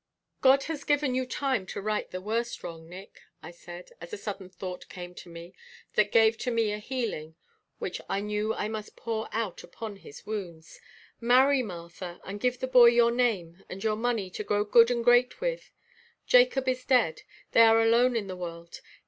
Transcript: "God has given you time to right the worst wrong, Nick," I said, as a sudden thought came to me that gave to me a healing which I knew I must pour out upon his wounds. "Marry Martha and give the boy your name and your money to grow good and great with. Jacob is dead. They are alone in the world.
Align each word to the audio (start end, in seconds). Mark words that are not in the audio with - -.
"God 0.41 0.63
has 0.63 0.83
given 0.83 1.13
you 1.13 1.27
time 1.27 1.67
to 1.67 1.79
right 1.79 2.09
the 2.09 2.19
worst 2.21 2.63
wrong, 2.63 2.89
Nick," 2.89 3.21
I 3.43 3.51
said, 3.51 3.91
as 4.01 4.11
a 4.11 4.17
sudden 4.17 4.49
thought 4.49 4.89
came 4.89 5.13
to 5.13 5.29
me 5.29 5.53
that 5.93 6.11
gave 6.11 6.39
to 6.39 6.49
me 6.49 6.71
a 6.71 6.79
healing 6.79 7.35
which 7.77 8.01
I 8.09 8.19
knew 8.19 8.51
I 8.55 8.67
must 8.67 8.95
pour 8.95 9.29
out 9.31 9.63
upon 9.63 9.97
his 9.97 10.25
wounds. 10.25 10.81
"Marry 11.19 11.61
Martha 11.61 12.19
and 12.25 12.39
give 12.41 12.61
the 12.61 12.67
boy 12.67 12.87
your 12.87 13.11
name 13.11 13.63
and 13.69 13.83
your 13.83 13.95
money 13.95 14.31
to 14.31 14.43
grow 14.43 14.63
good 14.63 14.89
and 14.89 15.03
great 15.05 15.39
with. 15.39 15.71
Jacob 16.25 16.67
is 16.67 16.83
dead. 16.83 17.21
They 17.51 17.61
are 17.61 17.79
alone 17.79 18.15
in 18.15 18.25
the 18.25 18.35
world. 18.35 18.81